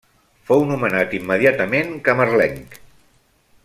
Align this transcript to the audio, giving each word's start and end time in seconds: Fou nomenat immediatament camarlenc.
Fou 0.47 0.63
nomenat 0.69 1.13
immediatament 1.19 1.95
camarlenc. 2.09 2.79